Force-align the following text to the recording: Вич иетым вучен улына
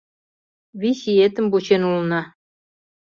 Вич 0.81 0.99
иетым 1.13 1.45
вучен 1.51 1.81
улына 1.89 2.21